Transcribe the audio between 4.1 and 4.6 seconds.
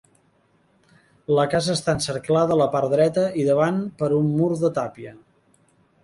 un mur